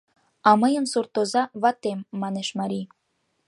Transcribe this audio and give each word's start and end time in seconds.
—А 0.47 0.51
мыйын 0.61 0.85
суртоза— 0.91 1.43
ватем,— 1.61 1.99
манеш 2.21 2.47
марий. 2.59 2.85